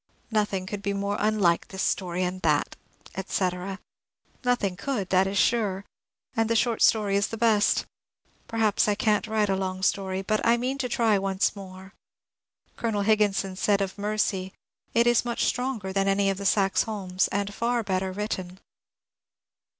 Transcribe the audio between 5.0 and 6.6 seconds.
that is sure, and the